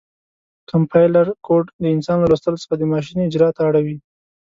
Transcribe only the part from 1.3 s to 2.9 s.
کوډ د انسان له لوستلو څخه د